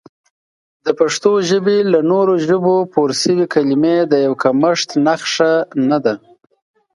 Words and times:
د 0.85 0.87
پښتو 0.99 1.31
ژبې 1.49 1.77
له 1.91 1.99
نورو 2.11 2.33
ژبو 2.47 2.75
پورشوي 2.93 3.45
کلمې 3.53 3.97
د 4.11 4.13
یو 4.25 4.33
کمښت 4.43 4.89
نښه 5.05 5.53
نه 5.89 5.97
ده 6.05 6.13